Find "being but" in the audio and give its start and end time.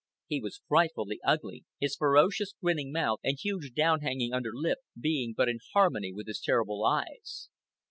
4.99-5.47